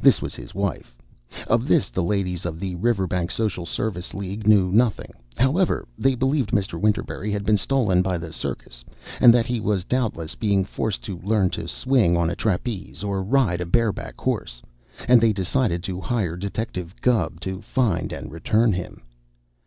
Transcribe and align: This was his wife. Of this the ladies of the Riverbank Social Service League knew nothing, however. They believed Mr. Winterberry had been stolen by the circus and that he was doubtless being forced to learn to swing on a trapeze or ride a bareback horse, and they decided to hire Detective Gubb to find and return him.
This 0.00 0.22
was 0.22 0.34
his 0.34 0.54
wife. 0.54 0.96
Of 1.48 1.68
this 1.68 1.90
the 1.90 2.02
ladies 2.02 2.46
of 2.46 2.58
the 2.58 2.76
Riverbank 2.76 3.30
Social 3.30 3.66
Service 3.66 4.14
League 4.14 4.46
knew 4.46 4.72
nothing, 4.72 5.12
however. 5.36 5.86
They 5.98 6.14
believed 6.14 6.48
Mr. 6.50 6.80
Winterberry 6.80 7.30
had 7.30 7.44
been 7.44 7.58
stolen 7.58 8.00
by 8.00 8.16
the 8.16 8.32
circus 8.32 8.86
and 9.20 9.34
that 9.34 9.44
he 9.44 9.60
was 9.60 9.84
doubtless 9.84 10.34
being 10.34 10.64
forced 10.64 11.02
to 11.04 11.18
learn 11.18 11.50
to 11.50 11.68
swing 11.68 12.16
on 12.16 12.30
a 12.30 12.34
trapeze 12.36 13.04
or 13.04 13.22
ride 13.22 13.60
a 13.60 13.66
bareback 13.66 14.18
horse, 14.18 14.62
and 15.08 15.20
they 15.20 15.34
decided 15.34 15.82
to 15.82 16.00
hire 16.00 16.36
Detective 16.38 16.94
Gubb 17.02 17.38
to 17.40 17.60
find 17.60 18.14
and 18.14 18.32
return 18.32 18.72
him. 18.72 19.02